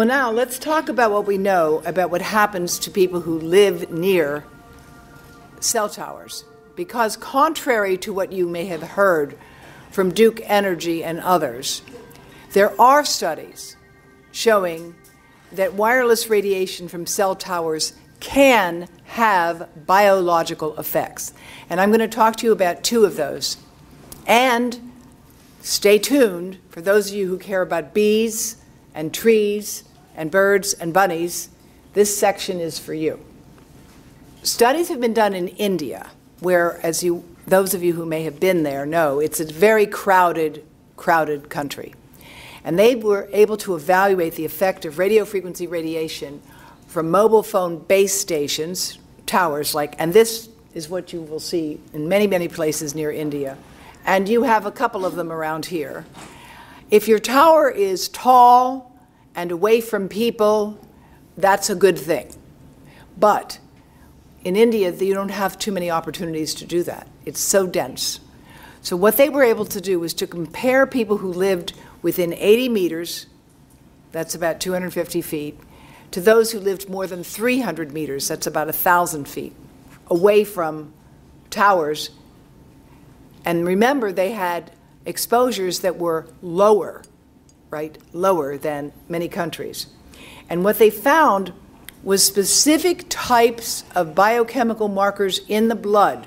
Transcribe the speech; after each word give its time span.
Well, 0.00 0.08
now 0.08 0.30
let's 0.30 0.58
talk 0.58 0.88
about 0.88 1.10
what 1.10 1.26
we 1.26 1.36
know 1.36 1.82
about 1.84 2.10
what 2.10 2.22
happens 2.22 2.78
to 2.78 2.90
people 2.90 3.20
who 3.20 3.38
live 3.38 3.90
near 3.90 4.46
cell 5.60 5.90
towers. 5.90 6.46
Because, 6.74 7.18
contrary 7.18 7.98
to 7.98 8.10
what 8.10 8.32
you 8.32 8.48
may 8.48 8.64
have 8.64 8.82
heard 8.82 9.36
from 9.90 10.10
Duke 10.10 10.40
Energy 10.44 11.04
and 11.04 11.20
others, 11.20 11.82
there 12.52 12.80
are 12.80 13.04
studies 13.04 13.76
showing 14.32 14.94
that 15.52 15.74
wireless 15.74 16.30
radiation 16.30 16.88
from 16.88 17.04
cell 17.04 17.36
towers 17.36 17.92
can 18.20 18.88
have 19.04 19.68
biological 19.84 20.78
effects. 20.78 21.34
And 21.68 21.78
I'm 21.78 21.90
going 21.90 22.00
to 22.00 22.08
talk 22.08 22.36
to 22.36 22.46
you 22.46 22.52
about 22.52 22.82
two 22.82 23.04
of 23.04 23.16
those. 23.16 23.58
And 24.26 24.92
stay 25.60 25.98
tuned 25.98 26.56
for 26.70 26.80
those 26.80 27.10
of 27.10 27.16
you 27.16 27.26
who 27.26 27.36
care 27.36 27.60
about 27.60 27.92
bees 27.92 28.56
and 28.94 29.12
trees 29.12 29.84
and 30.14 30.30
birds 30.30 30.72
and 30.74 30.92
bunnies, 30.92 31.48
this 31.94 32.16
section 32.16 32.60
is 32.60 32.78
for 32.78 32.94
you. 32.94 33.24
Studies 34.42 34.88
have 34.88 35.00
been 35.00 35.14
done 35.14 35.34
in 35.34 35.48
India, 35.48 36.10
where, 36.40 36.80
as 36.84 37.02
you, 37.02 37.24
those 37.46 37.74
of 37.74 37.82
you 37.82 37.94
who 37.94 38.06
may 38.06 38.22
have 38.22 38.40
been 38.40 38.62
there 38.62 38.86
know, 38.86 39.20
it's 39.20 39.40
a 39.40 39.44
very 39.44 39.86
crowded, 39.86 40.64
crowded 40.96 41.50
country. 41.50 41.94
And 42.64 42.78
they 42.78 42.94
were 42.94 43.28
able 43.32 43.56
to 43.58 43.74
evaluate 43.74 44.34
the 44.34 44.44
effect 44.44 44.84
of 44.84 44.98
radio 44.98 45.24
frequency 45.24 45.66
radiation 45.66 46.40
from 46.86 47.10
mobile 47.10 47.42
phone 47.42 47.78
base 47.78 48.14
stations, 48.14 48.98
towers 49.26 49.74
like, 49.74 49.94
and 49.98 50.12
this 50.12 50.48
is 50.74 50.88
what 50.88 51.12
you 51.12 51.20
will 51.20 51.40
see 51.40 51.80
in 51.92 52.08
many, 52.08 52.26
many 52.26 52.48
places 52.48 52.94
near 52.94 53.10
India. 53.10 53.56
And 54.04 54.28
you 54.28 54.44
have 54.44 54.66
a 54.66 54.72
couple 54.72 55.04
of 55.04 55.14
them 55.14 55.30
around 55.30 55.66
here. 55.66 56.04
If 56.90 57.06
your 57.06 57.18
tower 57.18 57.70
is 57.70 58.08
tall 58.08 58.89
and 59.40 59.50
away 59.50 59.80
from 59.80 60.06
people, 60.06 60.78
that's 61.34 61.70
a 61.70 61.74
good 61.74 61.98
thing. 61.98 62.30
But 63.16 63.58
in 64.44 64.54
India, 64.54 64.92
you 64.92 65.14
don't 65.14 65.30
have 65.30 65.58
too 65.58 65.72
many 65.72 65.90
opportunities 65.90 66.52
to 66.56 66.66
do 66.66 66.82
that. 66.82 67.08
It's 67.24 67.40
so 67.40 67.66
dense. 67.66 68.20
So, 68.82 68.96
what 68.96 69.16
they 69.16 69.30
were 69.30 69.42
able 69.42 69.64
to 69.64 69.80
do 69.80 69.98
was 69.98 70.12
to 70.14 70.26
compare 70.26 70.86
people 70.86 71.16
who 71.16 71.32
lived 71.32 71.72
within 72.02 72.34
80 72.34 72.68
meters, 72.68 73.26
that's 74.12 74.34
about 74.34 74.60
250 74.60 75.22
feet, 75.22 75.58
to 76.10 76.20
those 76.20 76.52
who 76.52 76.60
lived 76.60 76.90
more 76.90 77.06
than 77.06 77.24
300 77.24 77.92
meters, 77.92 78.28
that's 78.28 78.46
about 78.46 78.66
1,000 78.66 79.26
feet, 79.26 79.54
away 80.08 80.44
from 80.44 80.92
towers. 81.48 82.10
And 83.46 83.66
remember, 83.66 84.12
they 84.12 84.32
had 84.32 84.70
exposures 85.06 85.80
that 85.80 85.96
were 85.96 86.26
lower, 86.42 87.02
right? 87.70 87.96
Lower 88.12 88.58
than 88.58 88.92
many 89.08 89.28
countries. 89.28 89.86
And 90.48 90.64
what 90.64 90.78
they 90.78 90.90
found 90.90 91.52
was 92.02 92.24
specific 92.24 93.04
types 93.08 93.84
of 93.94 94.14
biochemical 94.14 94.88
markers 94.88 95.40
in 95.48 95.68
the 95.68 95.74
blood 95.74 96.26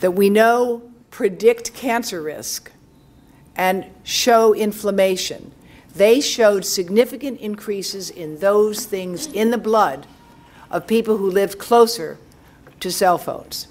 that 0.00 0.12
we 0.12 0.28
know 0.28 0.82
predict 1.10 1.74
cancer 1.74 2.20
risk 2.22 2.72
and 3.56 3.86
show 4.02 4.54
inflammation. 4.54 5.52
They 5.94 6.20
showed 6.20 6.64
significant 6.64 7.40
increases 7.40 8.10
in 8.10 8.38
those 8.38 8.84
things 8.86 9.26
in 9.26 9.50
the 9.50 9.58
blood 9.58 10.06
of 10.70 10.86
people 10.86 11.16
who 11.16 11.30
lived 11.30 11.58
closer 11.58 12.18
to 12.80 12.90
cell 12.90 13.18
phones. 13.18 13.66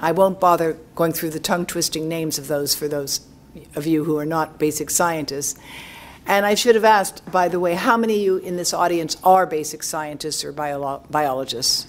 I 0.00 0.12
won't 0.12 0.40
bother 0.40 0.74
going 0.94 1.12
through 1.12 1.30
the 1.30 1.40
tongue 1.40 1.66
twisting 1.66 2.08
names 2.08 2.38
of 2.38 2.48
those 2.48 2.74
for 2.74 2.88
those 2.88 3.20
of 3.74 3.86
you 3.86 4.04
who 4.04 4.18
are 4.18 4.26
not 4.26 4.58
basic 4.58 4.90
scientists. 4.90 5.58
And 6.26 6.46
I 6.46 6.54
should 6.54 6.74
have 6.74 6.84
asked, 6.84 7.30
by 7.30 7.48
the 7.48 7.60
way, 7.60 7.74
how 7.74 7.96
many 7.96 8.14
of 8.14 8.20
you 8.20 8.36
in 8.38 8.56
this 8.56 8.72
audience 8.72 9.16
are 9.24 9.46
basic 9.46 9.82
scientists 9.82 10.44
or 10.44 10.52
bio- 10.52 11.02
biologists, 11.10 11.86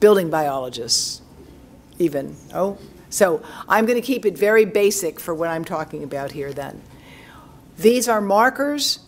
building 0.00 0.28
biologists, 0.28 1.22
even? 1.98 2.36
Oh, 2.52 2.78
so 3.10 3.42
I'm 3.68 3.86
going 3.86 4.00
to 4.00 4.06
keep 4.06 4.26
it 4.26 4.36
very 4.36 4.64
basic 4.64 5.20
for 5.20 5.34
what 5.34 5.48
I'm 5.48 5.64
talking 5.64 6.02
about 6.02 6.32
here 6.32 6.52
then. 6.52 6.82
These 7.78 8.08
are 8.08 8.20
markers 8.20 9.00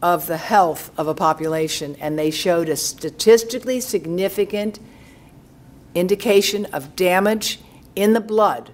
of 0.00 0.26
the 0.26 0.36
health 0.36 0.90
of 0.96 1.08
a 1.08 1.14
population, 1.14 1.96
and 2.00 2.18
they 2.18 2.30
showed 2.30 2.68
a 2.68 2.76
statistically 2.76 3.80
significant 3.80 4.78
indication 5.94 6.66
of 6.66 6.94
damage 6.94 7.60
in 7.96 8.12
the 8.12 8.20
blood. 8.20 8.70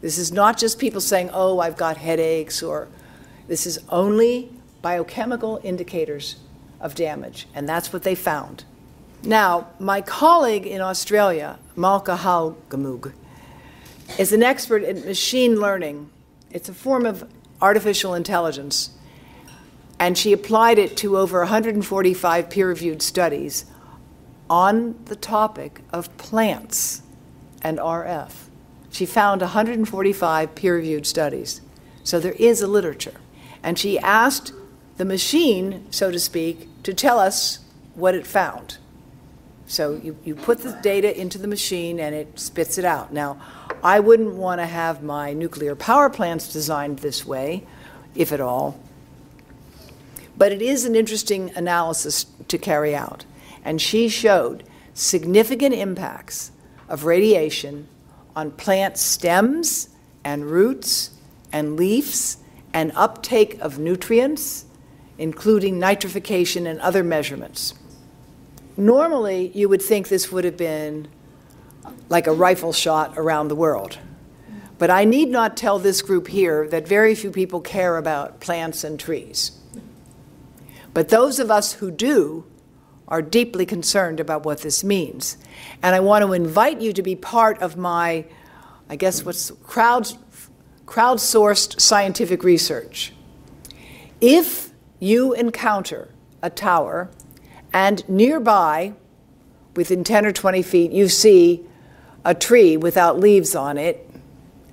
This 0.00 0.18
is 0.18 0.32
not 0.32 0.58
just 0.58 0.78
people 0.78 1.00
saying, 1.00 1.30
oh, 1.32 1.58
I've 1.60 1.76
got 1.76 1.96
headaches, 1.96 2.62
or 2.62 2.88
this 3.46 3.66
is 3.66 3.78
only 3.88 4.50
biochemical 4.82 5.60
indicators 5.62 6.36
of 6.80 6.94
damage, 6.94 7.46
and 7.54 7.68
that's 7.68 7.92
what 7.92 8.02
they 8.02 8.14
found. 8.14 8.64
Now, 9.22 9.68
my 9.78 10.02
colleague 10.02 10.66
in 10.66 10.80
Australia, 10.80 11.58
Malka 11.76 12.16
Halgamuge, 12.16 13.12
is 14.18 14.32
an 14.32 14.42
expert 14.42 14.82
in 14.82 15.04
machine 15.04 15.58
learning. 15.58 16.10
It's 16.50 16.68
a 16.68 16.74
form 16.74 17.06
of 17.06 17.28
artificial 17.60 18.14
intelligence. 18.14 18.90
And 19.98 20.18
she 20.18 20.32
applied 20.32 20.78
it 20.78 20.96
to 20.98 21.16
over 21.16 21.38
145 21.40 22.50
peer 22.50 22.68
reviewed 22.68 23.00
studies 23.00 23.64
on 24.50 25.02
the 25.06 25.16
topic 25.16 25.80
of 25.90 26.14
plants 26.18 27.02
and 27.62 27.78
RF. 27.78 28.32
She 28.90 29.06
found 29.06 29.40
145 29.40 30.54
peer 30.54 30.76
reviewed 30.76 31.06
studies. 31.06 31.62
So 32.02 32.20
there 32.20 32.32
is 32.32 32.60
a 32.60 32.66
literature. 32.66 33.14
And 33.64 33.78
she 33.78 33.98
asked 33.98 34.52
the 34.98 35.06
machine, 35.06 35.86
so 35.90 36.10
to 36.10 36.20
speak, 36.20 36.68
to 36.82 36.92
tell 36.92 37.18
us 37.18 37.60
what 37.94 38.14
it 38.14 38.26
found. 38.26 38.76
So 39.66 39.98
you, 40.02 40.18
you 40.22 40.34
put 40.34 40.58
the 40.58 40.78
data 40.82 41.18
into 41.18 41.38
the 41.38 41.48
machine 41.48 41.98
and 41.98 42.14
it 42.14 42.38
spits 42.38 42.76
it 42.76 42.84
out. 42.84 43.10
Now, 43.12 43.40
I 43.82 44.00
wouldn't 44.00 44.34
want 44.34 44.60
to 44.60 44.66
have 44.66 45.02
my 45.02 45.32
nuclear 45.32 45.74
power 45.74 46.10
plants 46.10 46.52
designed 46.52 46.98
this 46.98 47.24
way, 47.24 47.66
if 48.14 48.32
at 48.32 48.40
all. 48.40 48.78
But 50.36 50.52
it 50.52 50.60
is 50.60 50.84
an 50.84 50.94
interesting 50.94 51.50
analysis 51.56 52.26
to 52.48 52.58
carry 52.58 52.94
out. 52.94 53.24
And 53.64 53.80
she 53.80 54.10
showed 54.10 54.64
significant 54.92 55.74
impacts 55.74 56.52
of 56.86 57.06
radiation 57.06 57.88
on 58.36 58.50
plant 58.50 58.98
stems 58.98 59.88
and 60.22 60.44
roots 60.44 61.12
and 61.50 61.76
leaves 61.76 62.36
and 62.74 62.92
uptake 62.96 63.58
of 63.60 63.78
nutrients, 63.78 64.66
including 65.16 65.80
nitrification 65.80 66.66
and 66.66 66.80
other 66.80 67.04
measurements. 67.04 67.72
Normally, 68.76 69.52
you 69.54 69.68
would 69.68 69.80
think 69.80 70.08
this 70.08 70.32
would 70.32 70.44
have 70.44 70.56
been 70.56 71.06
like 72.08 72.26
a 72.26 72.32
rifle 72.32 72.72
shot 72.72 73.14
around 73.16 73.48
the 73.48 73.54
world. 73.54 73.98
But 74.76 74.90
I 74.90 75.04
need 75.04 75.28
not 75.28 75.56
tell 75.56 75.78
this 75.78 76.02
group 76.02 76.26
here 76.26 76.66
that 76.68 76.88
very 76.88 77.14
few 77.14 77.30
people 77.30 77.60
care 77.60 77.96
about 77.96 78.40
plants 78.40 78.82
and 78.82 78.98
trees. 78.98 79.52
But 80.92 81.08
those 81.08 81.38
of 81.38 81.50
us 81.50 81.74
who 81.74 81.92
do 81.92 82.44
are 83.06 83.22
deeply 83.22 83.66
concerned 83.66 84.18
about 84.18 84.44
what 84.44 84.62
this 84.62 84.82
means. 84.82 85.36
And 85.82 85.94
I 85.94 86.00
want 86.00 86.24
to 86.24 86.32
invite 86.32 86.80
you 86.80 86.92
to 86.92 87.02
be 87.02 87.14
part 87.14 87.60
of 87.62 87.76
my, 87.76 88.24
I 88.88 88.96
guess, 88.96 89.24
what's 89.24 89.52
crowd, 89.62 90.10
crowdsourced 90.86 91.80
scientific 91.80 92.42
research. 92.42 93.12
If 94.20 94.70
you 95.00 95.32
encounter 95.32 96.10
a 96.42 96.50
tower 96.50 97.10
and 97.72 98.08
nearby, 98.08 98.94
within 99.74 100.04
10 100.04 100.26
or 100.26 100.32
20 100.32 100.62
feet, 100.62 100.92
you 100.92 101.08
see 101.08 101.66
a 102.24 102.34
tree 102.34 102.76
without 102.76 103.18
leaves 103.18 103.54
on 103.54 103.76
it, 103.76 104.08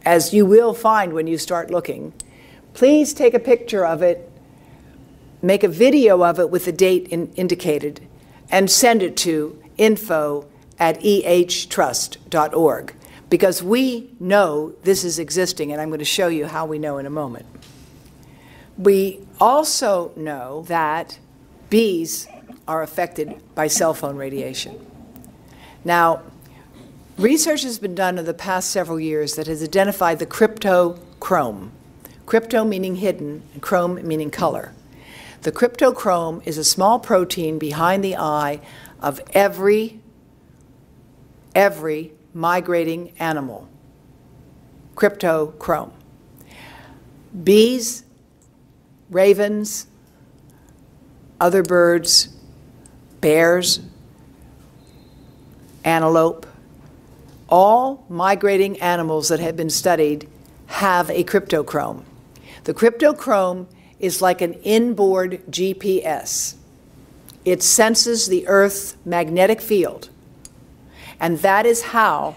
as 0.05 0.33
you 0.33 0.45
will 0.45 0.73
find 0.73 1.13
when 1.13 1.27
you 1.27 1.38
start 1.38 1.69
looking, 1.69 2.13
please 2.73 3.13
take 3.13 3.33
a 3.33 3.39
picture 3.39 3.85
of 3.85 4.01
it, 4.01 4.31
make 5.41 5.63
a 5.63 5.67
video 5.67 6.23
of 6.23 6.39
it 6.39 6.49
with 6.49 6.66
the 6.66 6.72
date 6.72 7.07
in, 7.09 7.31
indicated, 7.33 8.08
and 8.49 8.69
send 8.69 9.03
it 9.03 9.17
to 9.17 9.61
info 9.78 10.47
at 10.79 10.99
ehtrust.org 11.02 12.96
because 13.31 13.63
we 13.63 14.09
know 14.19 14.75
this 14.83 15.05
is 15.05 15.17
existing, 15.17 15.72
and 15.72 15.79
I'm 15.79 15.87
going 15.87 15.99
to 15.99 16.05
show 16.05 16.28
you 16.28 16.45
how 16.47 16.66
we 16.66 16.78
know 16.78 16.97
in 16.97 17.05
a 17.05 17.09
moment. 17.09 17.45
We 18.78 19.25
also 19.39 20.11
know 20.17 20.66
that 20.67 21.17
bees 21.69 22.28
are 22.67 22.83
affected 22.83 23.41
by 23.55 23.67
cell 23.67 23.93
phone 23.93 24.17
radiation. 24.17 24.85
Now, 25.85 26.23
research 27.17 27.63
has 27.63 27.79
been 27.79 27.95
done 27.95 28.17
in 28.17 28.25
the 28.25 28.33
past 28.33 28.69
several 28.69 28.99
years 28.99 29.35
that 29.35 29.47
has 29.47 29.63
identified 29.63 30.19
the 30.19 30.25
cryptochrome. 30.25 31.69
Crypto 32.25 32.66
meaning 32.66 32.97
hidden, 32.97 33.43
and 33.53 33.61
chrome 33.61 34.05
meaning 34.05 34.29
color. 34.29 34.73
The 35.43 35.53
cryptochrome 35.53 36.45
is 36.45 36.57
a 36.57 36.66
small 36.66 36.99
protein 36.99 37.57
behind 37.57 38.03
the 38.03 38.17
eye 38.17 38.59
of 39.01 39.22
every 39.34 40.01
every 41.55 42.11
migrating 42.33 43.11
animal. 43.19 43.67
Cryptochrome. 44.95 45.91
Bees, 47.43 48.03
ravens, 49.09 49.87
other 51.39 51.63
birds, 51.63 52.29
bears, 53.22 53.79
antelope, 55.83 56.45
all 57.49 58.05
migrating 58.09 58.79
animals 58.79 59.29
that 59.29 59.39
have 59.39 59.57
been 59.57 59.69
studied 59.69 60.27
have 60.67 61.09
a 61.09 61.23
cryptochrome. 61.23 62.03
The 62.63 62.73
cryptochrome 62.73 63.67
is 63.99 64.22
like 64.22 64.41
an 64.41 64.53
inboard 64.63 65.41
GPS. 65.49 66.55
It 67.43 67.63
senses 67.63 68.27
the 68.27 68.47
Earth's 68.47 68.95
magnetic 69.03 69.61
field, 69.61 70.09
and 71.22 71.38
that 71.40 71.68
is 71.68 71.84
how 71.84 72.35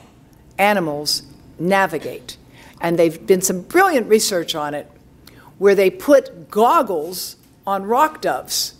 animals 0.59 1.23
navigate. 1.59 2.37
And 2.83 2.99
they've 2.99 3.27
been 3.27 3.41
some 3.41 3.63
brilliant 3.63 4.09
research 4.09 4.55
on 4.55 4.75
it 4.75 4.89
where 5.57 5.75
they 5.75 5.89
put 5.89 6.51
goggles 6.51 7.37
on 7.67 7.85
rock 7.85 8.21
doves. 8.21 8.75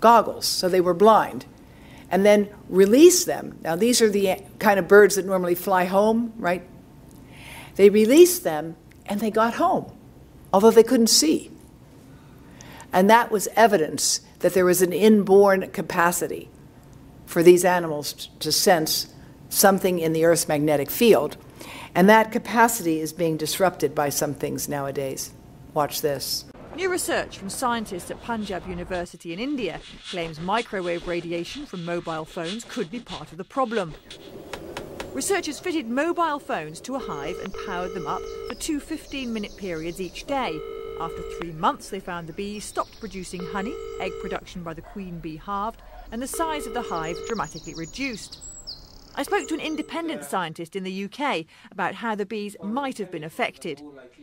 Goggles, 0.00 0.46
so 0.46 0.70
they 0.70 0.80
were 0.80 0.94
blind. 0.94 1.44
And 2.10 2.24
then 2.24 2.48
release 2.70 3.24
them. 3.26 3.58
Now, 3.62 3.76
these 3.76 4.00
are 4.00 4.08
the 4.08 4.38
kind 4.58 4.78
of 4.78 4.88
birds 4.88 5.16
that 5.16 5.26
normally 5.26 5.54
fly 5.54 5.84
home, 5.84 6.32
right? 6.38 6.66
They 7.74 7.90
released 7.90 8.42
them 8.42 8.76
and 9.04 9.20
they 9.20 9.30
got 9.30 9.54
home, 9.54 9.92
although 10.50 10.70
they 10.70 10.82
couldn't 10.82 11.08
see. 11.08 11.50
And 12.90 13.10
that 13.10 13.30
was 13.30 13.48
evidence 13.54 14.22
that 14.38 14.54
there 14.54 14.64
was 14.64 14.80
an 14.80 14.94
inborn 14.94 15.70
capacity 15.72 16.48
for 17.26 17.42
these 17.42 17.64
animals 17.64 18.28
to 18.40 18.50
sense 18.50 19.12
something 19.48 19.98
in 19.98 20.12
the 20.12 20.24
Earth's 20.24 20.48
magnetic 20.48 20.90
field. 20.90 21.36
And 21.94 22.08
that 22.08 22.32
capacity 22.32 23.00
is 23.00 23.12
being 23.12 23.36
disrupted 23.36 23.94
by 23.94 24.08
some 24.08 24.34
things 24.34 24.68
nowadays. 24.68 25.32
Watch 25.74 26.00
this. 26.00 26.44
New 26.76 26.90
research 26.90 27.38
from 27.38 27.48
scientists 27.48 28.10
at 28.10 28.22
Punjab 28.22 28.68
University 28.68 29.32
in 29.32 29.40
India 29.40 29.80
claims 30.10 30.38
microwave 30.38 31.08
radiation 31.08 31.64
from 31.64 31.84
mobile 31.86 32.26
phones 32.26 32.64
could 32.64 32.90
be 32.90 33.00
part 33.00 33.32
of 33.32 33.38
the 33.38 33.44
problem. 33.44 33.94
Researchers 35.14 35.58
fitted 35.58 35.88
mobile 35.88 36.38
phones 36.38 36.78
to 36.82 36.94
a 36.94 36.98
hive 36.98 37.38
and 37.42 37.54
powered 37.66 37.94
them 37.94 38.06
up 38.06 38.20
for 38.48 38.54
two 38.56 38.78
15 38.78 39.32
minute 39.32 39.56
periods 39.56 40.02
each 40.02 40.26
day. 40.26 40.60
After 41.00 41.22
three 41.38 41.52
months, 41.52 41.88
they 41.88 42.00
found 42.00 42.26
the 42.26 42.34
bees 42.34 42.66
stopped 42.66 43.00
producing 43.00 43.40
honey, 43.40 43.74
egg 43.98 44.12
production 44.20 44.62
by 44.62 44.74
the 44.74 44.82
queen 44.82 45.18
bee 45.18 45.36
halved, 45.36 45.80
and 46.10 46.22
the 46.22 46.26
size 46.26 46.66
of 46.66 46.74
the 46.74 46.82
hive 46.82 47.18
dramatically 47.26 47.74
reduced. 47.74 48.38
I 49.14 49.22
spoke 49.22 49.48
to 49.48 49.54
an 49.54 49.60
independent 49.60 50.24
scientist 50.24 50.76
in 50.76 50.84
the 50.84 51.04
UK 51.04 51.46
about 51.70 51.94
how 51.94 52.14
the 52.14 52.26
bees 52.26 52.56
might 52.62 52.98
have 52.98 53.10
been 53.10 53.24
affected. 53.24 53.82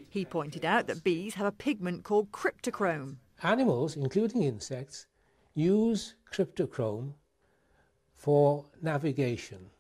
He 0.10 0.24
pointed 0.24 0.64
out 0.64 0.86
that 0.88 1.04
bees 1.04 1.34
have 1.34 1.48
a 1.48 1.52
pigment 1.52 2.04
called 2.04 2.32
cryptochrome. 2.32 3.16
Animals, 3.42 3.96
including 3.96 4.44
insects, 4.44 5.08
use 5.56 6.14
cryptochrome 6.32 7.14
for 8.14 8.66
navigation. 8.82 9.72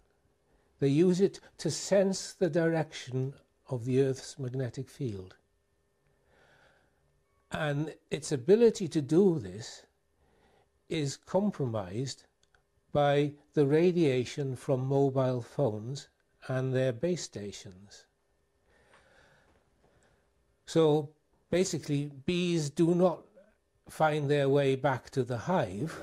They 0.80 0.90
use 0.90 1.22
it 1.22 1.40
to 1.60 1.70
sense 1.70 2.34
the 2.34 2.50
direction 2.50 3.36
of 3.70 3.86
the 3.86 4.02
Earth's 4.02 4.38
magnetic 4.38 4.90
field. 4.90 5.36
And 7.52 7.94
its 8.10 8.32
ability 8.32 8.88
to 8.90 9.02
do 9.02 9.40
this 9.40 9.84
is 10.94 11.18
compromised 11.18 12.24
by 12.92 13.34
the 13.56 13.66
radiation 13.66 14.56
from 14.56 14.86
mobile 14.86 15.42
phones 15.42 16.08
and 16.48 16.74
their 16.74 16.94
base 16.94 17.24
stations. 17.24 18.06
So 20.68 21.10
basically, 21.50 22.12
bees 22.26 22.70
do 22.70 22.94
not 22.94 23.24
find 23.90 24.30
their 24.30 24.48
way 24.48 24.76
back 24.76 25.10
to 25.12 25.24
the 25.24 25.38
hive. 25.38 26.00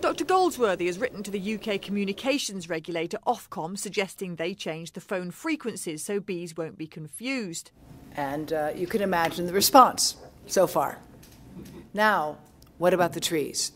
Dr. 0.00 0.24
Goldsworthy 0.24 0.86
has 0.86 0.98
written 0.98 1.22
to 1.22 1.30
the 1.30 1.54
UK 1.54 1.82
communications 1.82 2.70
regulator 2.70 3.18
Ofcom 3.26 3.76
suggesting 3.76 4.36
they 4.36 4.54
change 4.54 4.92
the 4.92 5.00
phone 5.00 5.30
frequencies 5.30 6.02
so 6.02 6.20
bees 6.20 6.56
won't 6.56 6.78
be 6.78 6.86
confused. 6.86 7.70
And 8.16 8.50
uh, 8.50 8.72
you 8.74 8.86
can 8.86 9.02
imagine 9.02 9.46
the 9.46 9.52
response 9.52 10.16
so 10.46 10.66
far. 10.66 10.98
Now, 11.92 12.38
what 12.78 12.94
about 12.94 13.12
the 13.12 13.20
trees? 13.20 13.72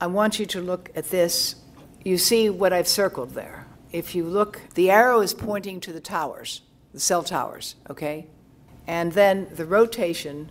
I 0.00 0.06
want 0.06 0.38
you 0.38 0.46
to 0.46 0.60
look 0.60 0.90
at 0.94 1.10
this. 1.10 1.56
You 2.04 2.18
see 2.18 2.50
what 2.50 2.72
I've 2.72 2.88
circled 2.88 3.30
there. 3.30 3.66
If 3.92 4.14
you 4.14 4.24
look, 4.24 4.60
the 4.74 4.90
arrow 4.90 5.20
is 5.20 5.32
pointing 5.32 5.80
to 5.80 5.92
the 5.92 6.00
towers, 6.00 6.62
the 6.92 7.00
cell 7.00 7.22
towers, 7.22 7.76
okay? 7.88 8.26
And 8.86 9.12
then 9.12 9.46
the 9.54 9.64
rotation 9.64 10.50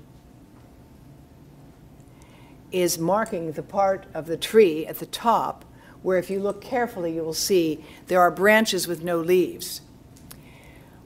is 2.72 2.98
marking 2.98 3.52
the 3.52 3.62
part 3.62 4.06
of 4.14 4.26
the 4.26 4.38
tree 4.38 4.86
at 4.88 5.00
the 5.00 5.06
top 5.06 5.66
where, 6.02 6.18
if 6.18 6.30
you 6.30 6.40
look 6.40 6.60
carefully, 6.60 7.16
you 7.16 7.24
will 7.24 7.34
see 7.34 7.84
there 8.08 8.20
are 8.20 8.32
branches 8.32 8.88
with 8.88 9.04
no 9.04 9.20
leaves. 9.20 9.82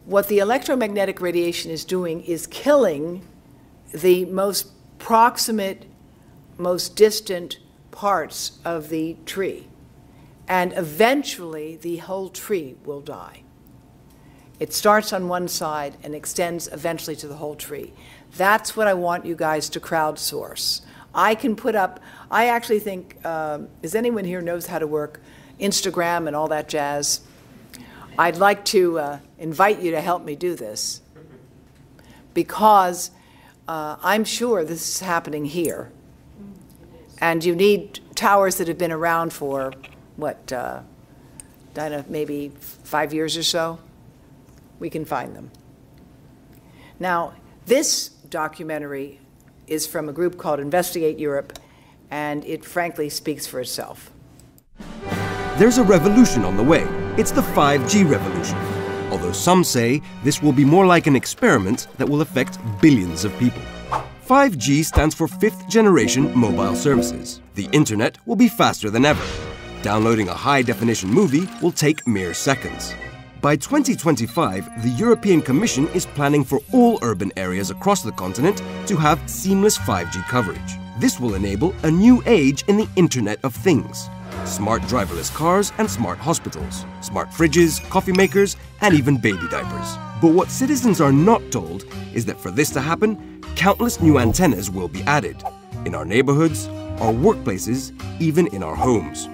What 0.06 0.28
the 0.28 0.40
electromagnetic 0.40 1.22
radiation 1.22 1.70
is 1.70 1.86
doing 1.86 2.24
is 2.24 2.48
killing 2.48 3.28
the 3.94 4.26
most 4.26 4.72
proximate, 4.98 5.86
most 6.58 6.96
distant 6.96 7.60
parts 7.92 8.60
of 8.64 8.90
the 8.90 9.18
tree. 9.26 9.68
And 10.48 10.74
eventually, 10.74 11.76
the 11.76 11.98
whole 11.98 12.30
tree 12.30 12.78
will 12.86 13.02
die. 13.02 13.44
It 14.60 14.74
starts 14.74 15.14
on 15.14 15.28
one 15.28 15.48
side 15.48 15.98
and 16.04 16.16
extends 16.16 16.68
eventually 16.68 17.16
to 17.18 17.28
the 17.28 17.36
whole 17.36 17.56
tree. 17.56 17.94
That's 18.36 18.76
what 18.76 18.88
I 18.88 18.94
want 18.94 19.26
you 19.26 19.36
guys 19.36 19.70
to 19.70 19.80
crowdsource. 19.80 20.82
I 21.14 21.36
can 21.36 21.56
put 21.56 21.76
up, 21.76 22.00
I 22.32 22.48
actually 22.48 22.80
think, 22.80 23.24
um, 23.26 23.70
is 23.82 23.96
anyone 23.96 24.26
here 24.26 24.42
knows 24.42 24.68
how 24.68 24.80
to 24.80 24.88
work 24.88 25.22
Instagram 25.60 26.28
and 26.28 26.36
all 26.36 26.48
that 26.48 26.70
jazz? 26.70 27.22
I'd 28.18 28.38
like 28.38 28.66
to 28.66 29.00
uh, 29.00 29.20
invite 29.38 29.80
you 29.80 29.92
to 29.92 30.02
help 30.02 30.24
me 30.24 30.36
do 30.36 30.56
this 30.56 31.02
because 32.34 33.12
uh, 33.68 33.98
I'm 34.02 34.24
sure 34.24 34.64
this 34.64 34.88
is 34.96 35.00
happening 35.00 35.46
here. 35.46 35.92
And 37.20 37.44
you 37.44 37.56
need 37.56 38.00
towers 38.16 38.58
that 38.58 38.68
have 38.68 38.78
been 38.78 38.92
around 38.92 39.34
for, 39.34 39.74
what, 40.16 40.52
uh, 40.52 40.82
maybe 42.08 42.52
five 42.84 43.14
years 43.14 43.38
or 43.38 43.44
so? 43.44 43.80
We 44.80 44.90
can 44.90 45.06
find 45.06 45.36
them. 45.36 45.52
Now, 47.00 47.34
this 47.66 48.10
documentary 48.30 49.20
is 49.68 49.86
from 49.86 50.10
a 50.10 50.14
group 50.14 50.38
called 50.38 50.60
Investigate 50.60 51.20
Europe, 51.20 51.60
and 52.10 52.44
it 52.46 52.64
frankly 52.64 53.10
speaks 53.10 53.46
for 53.46 53.60
itself. 53.60 54.12
There's 55.58 55.78
a 55.78 55.84
revolution 55.84 56.46
on 56.46 56.56
the 56.56 56.64
way. 56.64 56.84
It's 57.18 57.32
the 57.32 57.42
5G 57.42 58.10
revolution. 58.10 58.58
Although 59.12 59.32
some 59.32 59.64
say 59.64 60.02
this 60.24 60.42
will 60.42 60.52
be 60.52 60.66
more 60.66 60.86
like 60.86 61.08
an 61.08 61.16
experiment 61.16 61.88
that 61.98 62.08
will 62.08 62.22
affect 62.22 62.60
billions 62.82 63.26
of 63.26 63.38
people. 63.40 63.62
5G 64.28 64.84
stands 64.84 65.16
for 65.16 65.26
fifth 65.26 65.70
generation 65.70 66.38
mobile 66.38 66.76
services. 66.76 67.40
The 67.56 67.70
internet 67.72 68.18
will 68.28 68.36
be 68.36 68.50
faster 68.50 68.90
than 68.90 69.06
ever. 69.06 69.24
Downloading 69.84 70.28
a 70.28 70.34
high 70.34 70.64
definition 70.64 71.10
movie 71.10 71.48
will 71.62 71.72
take 71.72 72.06
mere 72.06 72.34
seconds. 72.34 72.94
By 73.40 73.56
2025, 73.56 74.84
the 74.84 74.90
European 74.90 75.42
Commission 75.42 75.88
is 75.94 76.06
planning 76.08 76.44
for 76.44 76.60
all 76.74 77.00
urban 77.04 77.32
areas 77.38 77.70
across 77.70 78.04
the 78.04 78.12
continent 78.12 78.62
to 78.88 78.98
have 78.98 79.30
seamless 79.30 79.78
5G 79.78 80.22
coverage. 80.28 80.74
This 81.00 81.22
will 81.22 81.36
enable 81.36 81.74
a 81.84 81.90
new 81.90 82.22
age 82.26 82.66
in 82.68 82.76
the 82.76 82.90
Internet 82.98 83.40
of 83.46 83.56
Things. 83.56 84.10
Smart 84.44 84.82
driverless 84.82 85.34
cars 85.34 85.72
and 85.78 85.90
smart 85.90 86.18
hospitals, 86.18 86.84
smart 87.00 87.30
fridges, 87.30 87.82
coffee 87.90 88.12
makers, 88.12 88.58
and 88.82 88.94
even 88.94 89.16
baby 89.16 89.48
diapers. 89.50 89.98
But 90.22 90.34
what 90.34 90.50
citizens 90.50 91.00
are 91.00 91.14
not 91.14 91.50
told 91.50 91.86
is 92.14 92.26
that 92.26 92.42
for 92.42 92.52
this 92.52 92.72
to 92.72 92.82
happen, 92.82 93.37
countless 93.58 94.00
new 94.00 94.20
antennas 94.20 94.70
will 94.70 94.88
be 94.88 95.02
added 95.04 95.44
in 95.86 95.96
our 95.96 96.06
neighborhoods, 96.06 96.68
our 97.02 97.12
workplaces, 97.12 97.92
even 98.22 98.46
in 98.48 98.62
our 98.62 98.76
homes. 98.76 99.28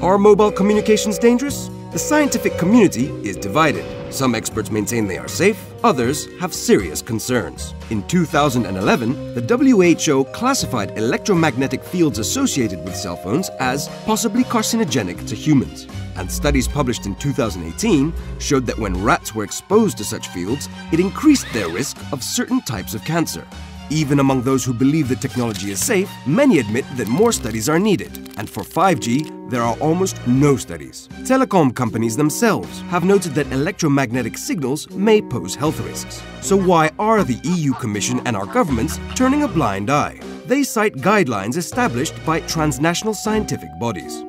Are 0.00 0.16
mobile 0.16 0.52
communications 0.52 1.18
dangerous? 1.18 1.68
The 1.90 1.98
scientific 1.98 2.56
community 2.56 3.06
is 3.28 3.36
divided. 3.36 3.84
Some 4.14 4.36
experts 4.36 4.70
maintain 4.70 5.08
they 5.08 5.18
are 5.18 5.26
safe, 5.26 5.60
others 5.82 6.28
have 6.38 6.54
serious 6.54 7.02
concerns. 7.02 7.74
In 7.90 8.06
2011, 8.06 9.34
the 9.34 9.42
WHO 9.42 10.24
classified 10.26 10.96
electromagnetic 10.96 11.82
fields 11.82 12.20
associated 12.20 12.84
with 12.84 12.94
cell 12.94 13.16
phones 13.16 13.48
as 13.58 13.88
possibly 14.04 14.44
carcinogenic 14.44 15.26
to 15.26 15.34
humans. 15.34 15.88
And 16.16 16.30
studies 16.30 16.68
published 16.68 17.06
in 17.06 17.14
2018 17.16 18.12
showed 18.38 18.66
that 18.66 18.78
when 18.78 19.02
rats 19.02 19.34
were 19.34 19.44
exposed 19.44 19.98
to 19.98 20.04
such 20.04 20.28
fields, 20.28 20.68
it 20.92 21.00
increased 21.00 21.46
their 21.52 21.68
risk 21.68 21.96
of 22.12 22.22
certain 22.22 22.60
types 22.62 22.94
of 22.94 23.04
cancer. 23.04 23.46
Even 23.88 24.18
among 24.18 24.42
those 24.42 24.64
who 24.64 24.74
believe 24.74 25.08
the 25.08 25.14
technology 25.14 25.70
is 25.70 25.84
safe, 25.84 26.10
many 26.26 26.58
admit 26.58 26.84
that 26.96 27.06
more 27.06 27.30
studies 27.30 27.68
are 27.68 27.78
needed. 27.78 28.34
And 28.36 28.50
for 28.50 28.64
5G, 28.64 29.48
there 29.48 29.62
are 29.62 29.78
almost 29.78 30.24
no 30.26 30.56
studies. 30.56 31.08
Telecom 31.22 31.72
companies 31.72 32.16
themselves 32.16 32.80
have 32.90 33.04
noted 33.04 33.32
that 33.34 33.52
electromagnetic 33.52 34.38
signals 34.38 34.90
may 34.90 35.22
pose 35.22 35.54
health 35.54 35.78
risks. 35.80 36.20
So 36.40 36.56
why 36.56 36.90
are 36.98 37.22
the 37.22 37.40
EU 37.44 37.74
Commission 37.74 38.20
and 38.26 38.36
our 38.36 38.46
governments 38.46 38.98
turning 39.14 39.44
a 39.44 39.48
blind 39.48 39.88
eye? 39.88 40.18
They 40.46 40.64
cite 40.64 40.96
guidelines 40.96 41.56
established 41.56 42.14
by 42.26 42.40
transnational 42.40 43.14
scientific 43.14 43.70
bodies. 43.78 44.24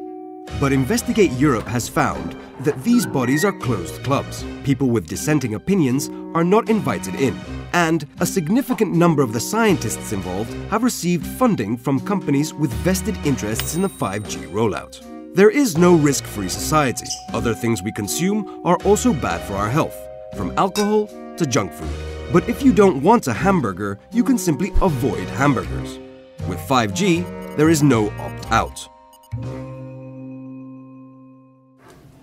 But 0.60 0.74
Investigate 0.74 1.32
Europe 1.34 1.68
has 1.68 1.88
found 1.88 2.36
that 2.62 2.84
these 2.84 3.06
bodies 3.06 3.46
are 3.46 3.52
closed 3.52 4.04
clubs. 4.04 4.44
People 4.64 4.90
with 4.90 5.08
dissenting 5.08 5.54
opinions 5.54 6.10
are 6.34 6.44
not 6.44 6.68
invited 6.68 7.14
in, 7.16 7.40
and 7.74 8.08
a 8.22 8.26
significant 8.26 8.92
number 8.92 9.22
of 9.22 9.34
the 9.34 9.40
scientists 9.40 10.14
involved 10.14 10.52
have 10.72 10.82
received 10.82 11.28
funding 11.28 11.78
from 11.78 12.00
companies 12.00 12.56
with 12.56 12.74
vested 12.74 13.16
interests 13.24 13.76
in 13.76 13.84
the 13.84 13.90
5G 13.90 14.48
rollout. 14.52 15.00
There 15.36 15.52
is 15.52 15.78
no 15.78 15.94
risk 15.94 16.24
free 16.24 16.50
society. 16.50 17.06
Other 17.34 17.54
things 17.54 17.84
we 17.84 17.92
consume 17.92 18.62
are 18.66 18.78
also 18.78 19.14
bad 19.14 19.42
for 19.42 19.54
our 19.54 19.70
health, 19.70 19.96
from 20.36 20.58
alcohol 20.58 21.06
to 21.36 21.46
junk 21.46 21.72
food. 21.72 22.34
But 22.34 22.50
if 22.50 22.64
you 22.64 22.74
don't 22.74 23.04
want 23.04 23.28
a 23.28 23.34
hamburger, 23.34 24.00
you 24.12 24.24
can 24.24 24.40
simply 24.40 24.72
avoid 24.82 25.28
hamburgers. 25.30 26.00
With 26.48 26.58
5G, 26.60 27.56
there 27.58 27.70
is 27.70 27.84
no 27.84 28.10
opt 28.18 28.52
out. 28.52 28.88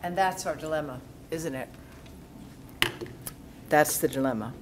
And 0.05 0.19
that's 0.19 0.45
our 0.45 0.55
dilemma, 0.55 1.01
isn't 1.31 1.55
it? 1.55 1.67
That's 3.71 3.97
the 3.97 4.07
dilemma. 4.07 4.53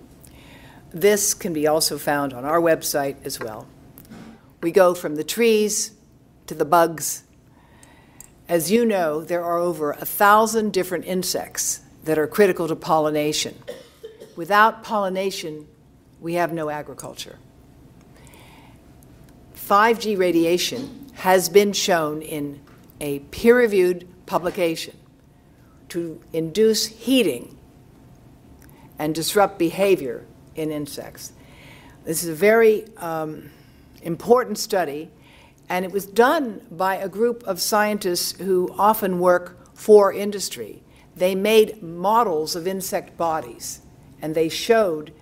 This 0.93 1.35
can 1.35 1.53
be 1.53 1.67
also 1.67 1.99
found 1.99 2.33
on 2.33 2.45
our 2.45 2.61
website 2.61 3.17
as 3.25 3.41
well. 3.41 3.67
We 4.63 4.71
go 4.71 4.95
from 4.95 5.17
the 5.17 5.25
trees 5.25 5.95
to 6.47 6.55
the 6.55 6.65
bugs. 6.65 7.25
As 8.49 8.71
you 8.71 8.85
know, 8.85 9.25
there 9.25 9.43
are 9.43 9.59
over 9.59 9.91
a 9.91 10.07
thousand 10.07 10.73
different 10.73 11.07
insects 11.07 11.81
that 12.05 12.21
are 12.21 12.29
critical 12.29 12.69
to 12.69 12.77
pollination. 12.77 13.61
Without 14.37 14.85
pollination, 14.85 15.67
we 16.21 16.35
have 16.35 16.53
no 16.53 16.71
agriculture. 16.71 17.41
5G 19.57 20.17
radiation 20.17 21.11
has 21.15 21.49
been 21.49 21.73
shown 21.73 22.23
in 22.23 22.61
a 23.01 23.19
peer 23.19 23.59
reviewed 23.59 24.07
publication 24.27 24.97
to 25.93 26.19
induce 26.33 26.87
heating 26.87 27.59
and 28.99 29.15
disrupt 29.15 29.59
behavior 29.59 30.25
in 30.55 30.71
insects. 30.71 31.33
This 32.05 32.23
is 32.23 32.31
a 32.31 32.35
very 32.35 32.87
um, 32.97 33.51
important 34.03 34.57
study, 34.57 35.11
and 35.69 35.85
it 35.85 35.93
was 35.93 36.07
done 36.07 36.67
by 36.71 36.97
a 36.97 37.11
group 37.11 37.43
of 37.45 37.61
scientists 37.61 38.39
who 38.41 38.75
often 38.79 39.19
work 39.19 39.59
for 39.75 40.11
industry. 40.15 40.83
They 41.15 41.35
made 41.35 41.83
models 41.83 42.57
of 42.57 42.67
insect 42.67 43.19
bodies, 43.19 43.83
and 44.23 44.35
they 44.35 44.49
showed 44.49 45.13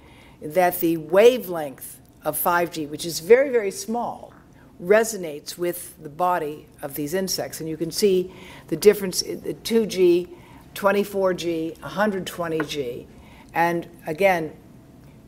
that 0.40 0.78
the 0.78 0.98
wavelength 0.98 1.98
of 2.22 2.40
5G, 2.40 2.88
which 2.88 3.04
is 3.04 3.18
very, 3.18 3.50
very 3.50 3.72
small, 3.72 4.32
resonates 4.80 5.58
with 5.58 6.00
the 6.00 6.08
body 6.08 6.66
of 6.80 6.94
these 6.94 7.12
insects. 7.12 7.58
And 7.60 7.68
you 7.68 7.76
can 7.76 7.90
see 7.90 8.32
the 8.68 8.76
difference, 8.76 9.22
the 9.22 9.54
2G 9.64 10.36
24G, 10.74 11.78
120G. 11.78 13.06
And 13.54 13.88
again, 14.06 14.52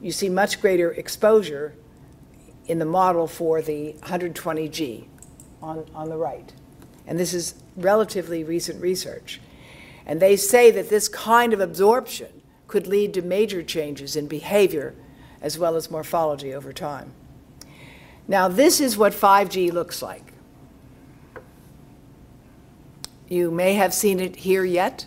you 0.01 0.13
see 0.13 0.29
much 0.29 0.61
greater 0.61 0.93
exposure 0.93 1.75
in 2.67 2.79
the 2.79 2.85
model 2.85 3.27
for 3.27 3.61
the 3.61 3.95
120G 4.03 5.05
on, 5.61 5.87
on 5.95 6.09
the 6.09 6.17
right. 6.17 6.53
And 7.07 7.19
this 7.19 7.35
is 7.35 7.55
relatively 7.77 8.45
recent 8.45 8.81
research. 8.81 9.41
And 10.07 10.21
they 10.21 10.37
say 10.37 10.71
that 10.71 10.89
this 10.89 11.09
kind 11.09 11.53
of 11.53 11.61
absorption 11.61 12.43
could 12.67 12.87
lead 12.87 13.15
to 13.15 13.23
major 13.23 13.63
changes 13.63 14.17
in 14.17 14.27
behavior 14.27 14.95
as 15.41 15.59
well 15.59 15.77
as 15.77 15.91
morphology 15.91 16.55
over 16.55 16.73
time. 16.73 17.13
Now, 18.29 18.49
this 18.49 18.81
is 18.81 18.97
what 18.97 19.13
5G 19.13 19.73
looks 19.73 20.01
like. 20.01 20.33
You 23.29 23.51
may 23.51 23.75
have 23.75 23.93
seen 23.93 24.21
it 24.21 24.37
here 24.37 24.65
yet. 24.65 25.07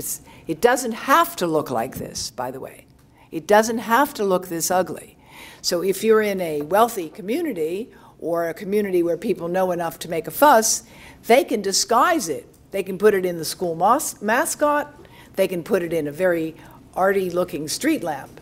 It's, 0.00 0.22
it 0.46 0.62
doesn't 0.62 0.92
have 0.92 1.36
to 1.36 1.46
look 1.46 1.70
like 1.70 1.96
this, 1.96 2.30
by 2.30 2.50
the 2.50 2.58
way. 2.58 2.86
It 3.30 3.46
doesn't 3.46 3.80
have 3.80 4.14
to 4.14 4.24
look 4.24 4.48
this 4.48 4.70
ugly. 4.70 5.18
So 5.60 5.82
if 5.82 6.02
you're 6.02 6.22
in 6.22 6.40
a 6.40 6.62
wealthy 6.62 7.10
community 7.10 7.90
or 8.18 8.48
a 8.48 8.54
community 8.54 9.02
where 9.02 9.18
people 9.18 9.48
know 9.48 9.72
enough 9.72 9.98
to 9.98 10.08
make 10.08 10.26
a 10.26 10.30
fuss, 10.30 10.84
they 11.26 11.44
can 11.44 11.60
disguise 11.60 12.30
it. 12.30 12.46
They 12.70 12.82
can 12.82 12.96
put 12.96 13.12
it 13.12 13.26
in 13.26 13.36
the 13.36 13.44
school 13.44 13.74
mas- 13.74 14.22
mascot, 14.22 14.90
they 15.36 15.46
can 15.46 15.62
put 15.62 15.82
it 15.82 15.92
in 15.92 16.06
a 16.06 16.12
very 16.12 16.56
arty 16.94 17.28
looking 17.28 17.68
street 17.68 18.02
lamp. 18.02 18.40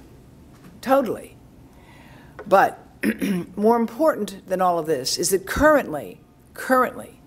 Totally. 0.81 1.35
But 2.47 2.79
more 3.57 3.77
important 3.77 4.49
than 4.49 4.63
all 4.63 4.79
of 4.79 4.87
this 4.87 5.19
is 5.19 5.31
that 5.31 5.45
currently, 5.45 6.21
currently, 6.55 7.21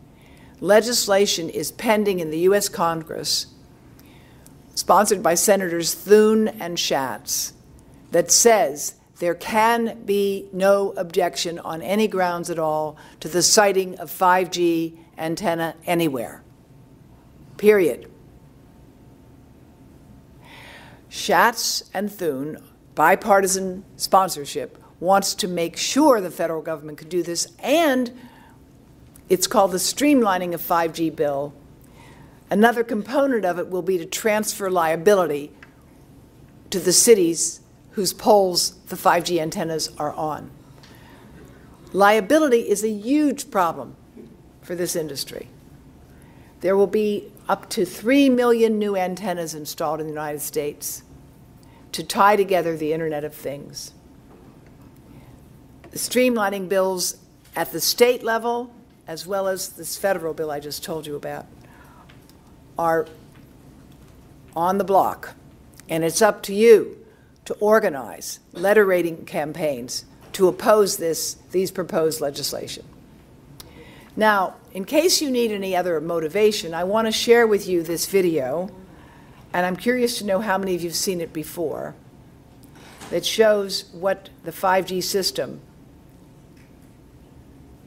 legislation 0.61 1.49
is 1.49 1.73
pending 1.73 2.19
in 2.19 2.31
the 2.31 2.39
US 2.39 2.69
Congress 2.69 3.47
sponsored 4.81 5.21
by 5.21 5.35
Senators 5.35 5.93
Thune 5.93 6.47
and 6.47 6.79
Schatz, 6.79 7.53
that 8.09 8.31
says 8.31 8.95
there 9.19 9.35
can 9.35 10.03
be 10.05 10.49
no 10.51 10.91
objection 10.97 11.59
on 11.59 11.83
any 11.83 12.07
grounds 12.07 12.49
at 12.49 12.57
all 12.57 12.97
to 13.19 13.27
the 13.27 13.43
siting 13.43 13.95
of 13.99 14.09
5G 14.09 14.97
antenna 15.19 15.75
anywhere. 15.85 16.41
Period. 17.57 18.11
Schatz 21.09 21.83
and 21.93 22.11
Thune, 22.11 22.57
bipartisan 22.95 23.85
sponsorship, 23.97 24.83
wants 24.99 25.35
to 25.35 25.47
make 25.47 25.77
sure 25.77 26.19
the 26.19 26.31
federal 26.31 26.63
government 26.63 26.97
could 26.97 27.09
do 27.09 27.21
this, 27.21 27.47
and 27.59 28.11
it's 29.29 29.45
called 29.45 29.73
the 29.73 29.77
streamlining 29.77 30.55
of 30.55 30.61
5G 30.61 31.15
bill 31.15 31.53
Another 32.51 32.83
component 32.83 33.45
of 33.45 33.57
it 33.57 33.69
will 33.69 33.81
be 33.81 33.97
to 33.97 34.05
transfer 34.05 34.69
liability 34.69 35.53
to 36.69 36.81
the 36.81 36.91
cities 36.91 37.61
whose 37.91 38.11
poles 38.11 38.71
the 38.89 38.97
5G 38.97 39.39
antennas 39.39 39.89
are 39.97 40.11
on. 40.11 40.51
Liability 41.93 42.69
is 42.69 42.83
a 42.83 42.89
huge 42.89 43.49
problem 43.49 43.95
for 44.61 44.75
this 44.75 44.97
industry. 44.97 45.47
There 46.59 46.75
will 46.75 46.87
be 46.87 47.31
up 47.47 47.69
to 47.69 47.85
3 47.85 48.29
million 48.29 48.77
new 48.77 48.97
antennas 48.97 49.55
installed 49.55 50.01
in 50.01 50.07
the 50.07 50.13
United 50.13 50.41
States 50.41 51.03
to 51.93 52.03
tie 52.03 52.35
together 52.35 52.75
the 52.75 52.91
Internet 52.91 53.23
of 53.23 53.33
Things. 53.33 53.93
The 55.91 55.97
streamlining 55.97 56.67
bills 56.67 57.15
at 57.55 57.71
the 57.71 57.81
state 57.81 58.23
level, 58.23 58.73
as 59.07 59.25
well 59.25 59.47
as 59.47 59.69
this 59.69 59.97
federal 59.97 60.33
bill 60.33 60.51
I 60.51 60.59
just 60.59 60.83
told 60.83 61.07
you 61.07 61.15
about, 61.15 61.45
are 62.77 63.07
on 64.55 64.77
the 64.77 64.83
block, 64.83 65.35
and 65.89 66.03
it's 66.03 66.21
up 66.21 66.43
to 66.43 66.53
you 66.53 66.97
to 67.45 67.53
organize 67.55 68.39
letter 68.53 68.85
rating 68.85 69.25
campaigns 69.25 70.05
to 70.33 70.47
oppose 70.47 70.97
this, 70.97 71.35
these 71.51 71.71
proposed 71.71 72.21
legislation. 72.21 72.85
Now, 74.15 74.55
in 74.73 74.85
case 74.85 75.21
you 75.21 75.31
need 75.31 75.51
any 75.51 75.75
other 75.75 75.99
motivation, 76.01 76.73
I 76.73 76.83
want 76.83 77.07
to 77.07 77.11
share 77.11 77.47
with 77.47 77.67
you 77.67 77.81
this 77.83 78.05
video, 78.05 78.69
and 79.53 79.65
I'm 79.65 79.75
curious 79.75 80.17
to 80.19 80.25
know 80.25 80.39
how 80.39 80.57
many 80.57 80.75
of 80.75 80.81
you 80.81 80.89
have 80.89 80.95
seen 80.95 81.21
it 81.21 81.33
before, 81.33 81.95
that 83.09 83.25
shows 83.25 83.85
what 83.91 84.29
the 84.43 84.51
5G 84.51 85.03
system 85.03 85.61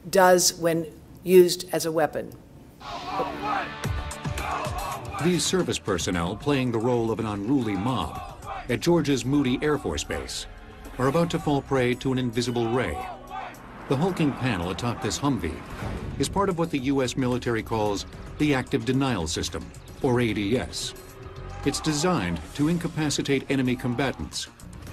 does 0.09 0.53
when 0.53 0.85
used 1.23 1.67
as 1.71 1.85
a 1.85 1.91
weapon. 1.91 2.31
Oh, 2.81 3.84
These 5.23 5.45
service 5.45 5.79
personnel 5.79 6.35
playing 6.35 6.71
the 6.71 6.77
role 6.77 7.09
of 7.09 7.19
an 7.19 7.25
unruly 7.25 7.73
mob 7.73 8.21
at 8.69 8.81
Georgia's 8.81 9.23
Moody 9.23 9.57
Air 9.61 9.77
Force 9.77 10.03
Base 10.03 10.45
are 10.97 11.07
about 11.07 11.29
to 11.31 11.39
fall 11.39 11.61
prey 11.61 11.93
to 11.95 12.11
an 12.11 12.19
invisible 12.19 12.69
ray. 12.69 12.97
The 13.87 13.95
hulking 13.95 14.33
panel 14.33 14.71
atop 14.71 15.01
this 15.01 15.17
Humvee 15.17 15.55
is 16.19 16.27
part 16.27 16.49
of 16.49 16.59
what 16.59 16.69
the 16.69 16.79
U.S. 16.79 17.15
military 17.15 17.63
calls 17.63 18.05
the 18.39 18.53
Active 18.53 18.83
Denial 18.83 19.25
System, 19.25 19.65
or 20.01 20.19
ADS. 20.19 20.93
It's 21.65 21.79
designed 21.79 22.39
to 22.55 22.67
incapacitate 22.67 23.49
enemy 23.49 23.75
combatants 23.75 24.47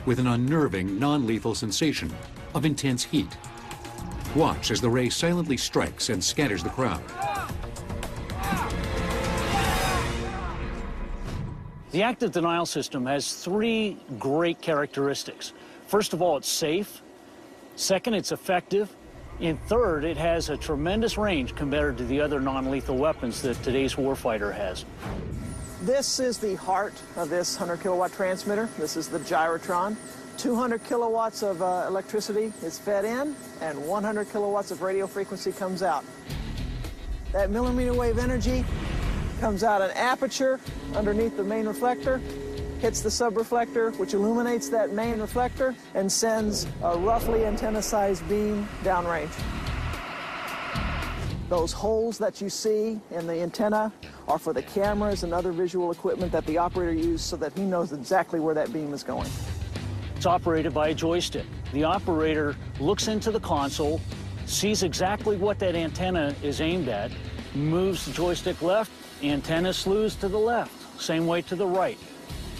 with 0.06 0.18
an 0.18 0.28
unnerving, 0.28 0.98
non-lethal 0.98 1.54
sensation 1.54 2.12
of 2.54 2.64
intense 2.64 3.02
heat. 3.02 3.36
Watch 4.36 4.70
as 4.70 4.80
the 4.80 4.88
ray 4.88 5.10
silently 5.10 5.56
strikes 5.56 6.08
and 6.10 6.22
scatters 6.22 6.62
the 6.62 6.70
crowd. 6.70 7.02
The 11.92 12.02
active 12.02 12.32
denial 12.32 12.64
system 12.64 13.04
has 13.04 13.34
three 13.34 13.98
great 14.18 14.62
characteristics. 14.62 15.52
First 15.86 16.14
of 16.14 16.22
all, 16.22 16.38
it's 16.38 16.48
safe. 16.48 17.02
Second, 17.76 18.14
it's 18.14 18.32
effective. 18.32 18.90
And 19.40 19.60
third, 19.64 20.04
it 20.04 20.16
has 20.16 20.48
a 20.48 20.56
tremendous 20.56 21.18
range 21.18 21.54
compared 21.54 21.98
to 21.98 22.04
the 22.04 22.18
other 22.18 22.40
non-lethal 22.40 22.96
weapons 22.96 23.42
that 23.42 23.62
today's 23.62 23.96
warfighter 23.96 24.54
has. 24.54 24.86
This 25.82 26.18
is 26.18 26.38
the 26.38 26.54
heart 26.54 26.94
of 27.16 27.28
this 27.28 27.58
100 27.58 27.82
kilowatt 27.82 28.12
transmitter. 28.12 28.70
This 28.78 28.96
is 28.96 29.08
the 29.08 29.18
gyrotron. 29.18 29.96
200 30.38 30.82
kilowatts 30.84 31.42
of 31.42 31.60
uh, 31.60 31.84
electricity 31.88 32.54
is 32.62 32.78
fed 32.78 33.04
in 33.04 33.36
and 33.60 33.86
100 33.86 34.32
kilowatts 34.32 34.70
of 34.70 34.80
radio 34.80 35.06
frequency 35.06 35.52
comes 35.52 35.82
out. 35.82 36.04
That 37.32 37.50
millimeter 37.50 37.92
wave 37.92 38.16
energy 38.16 38.64
comes 39.42 39.64
out 39.64 39.82
an 39.82 39.90
aperture 39.96 40.60
underneath 40.94 41.36
the 41.36 41.42
main 41.42 41.66
reflector, 41.66 42.18
hits 42.78 43.00
the 43.00 43.08
subreflector, 43.08 43.92
which 43.98 44.14
illuminates 44.14 44.68
that 44.68 44.92
main 44.92 45.18
reflector 45.18 45.74
and 45.94 46.10
sends 46.12 46.68
a 46.84 46.96
roughly 46.96 47.44
antenna-sized 47.44 48.26
beam 48.28 48.68
downrange. 48.84 49.32
Those 51.48 51.72
holes 51.72 52.18
that 52.18 52.40
you 52.40 52.48
see 52.48 53.00
in 53.10 53.26
the 53.26 53.42
antenna 53.42 53.92
are 54.28 54.38
for 54.38 54.52
the 54.52 54.62
cameras 54.62 55.24
and 55.24 55.34
other 55.34 55.50
visual 55.50 55.90
equipment 55.90 56.30
that 56.30 56.46
the 56.46 56.56
operator 56.58 56.92
uses 56.92 57.22
so 57.22 57.34
that 57.38 57.52
he 57.54 57.64
knows 57.64 57.92
exactly 57.92 58.38
where 58.38 58.54
that 58.54 58.72
beam 58.72 58.94
is 58.94 59.02
going. 59.02 59.28
It's 60.14 60.24
operated 60.24 60.72
by 60.72 60.90
a 60.90 60.94
joystick. 60.94 61.46
The 61.72 61.82
operator 61.82 62.54
looks 62.78 63.08
into 63.08 63.32
the 63.32 63.40
console, 63.40 64.00
sees 64.46 64.84
exactly 64.84 65.36
what 65.36 65.58
that 65.58 65.74
antenna 65.74 66.32
is 66.44 66.60
aimed 66.60 66.86
at, 66.86 67.10
moves 67.56 68.04
the 68.06 68.12
joystick 68.12 68.62
left, 68.62 68.92
antenna 69.22 69.72
slews 69.72 70.16
to 70.16 70.28
the 70.28 70.38
left, 70.38 71.00
same 71.00 71.26
way 71.26 71.42
to 71.42 71.56
the 71.56 71.66
right. 71.66 71.98